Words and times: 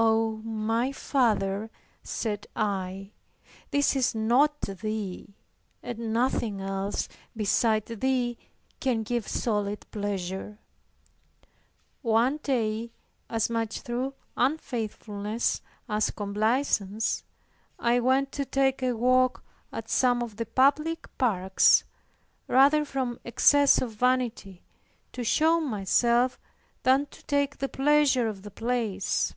"Oh, 0.00 0.36
my 0.44 0.92
Father," 0.92 1.72
said 2.04 2.46
I, 2.54 3.10
"this 3.72 3.96
is 3.96 4.14
not 4.14 4.60
Thee; 4.60 5.34
and 5.82 6.12
nothing 6.12 6.60
else, 6.60 7.08
beside 7.36 7.86
Thee, 7.86 8.38
can 8.78 9.02
give 9.02 9.26
solid 9.26 9.84
pleasure." 9.90 10.60
One 12.02 12.36
day, 12.44 12.92
as 13.28 13.50
much 13.50 13.80
through 13.80 14.14
unfaithfulness 14.36 15.62
as 15.88 16.10
complaisance, 16.12 17.24
I 17.76 17.98
went 17.98 18.30
to 18.32 18.44
take 18.44 18.84
a 18.84 18.92
walk 18.96 19.42
at 19.72 19.90
some 19.90 20.22
of 20.22 20.36
the 20.36 20.46
public 20.46 21.08
parks, 21.18 21.82
rather 22.46 22.84
from 22.84 23.18
excess 23.24 23.80
of 23.82 23.94
vanity 23.94 24.62
to 25.12 25.24
show 25.24 25.58
myself 25.60 26.38
than 26.84 27.06
to 27.06 27.24
take 27.24 27.58
the 27.58 27.68
pleasure 27.68 28.28
of 28.28 28.42
the 28.42 28.52
place. 28.52 29.34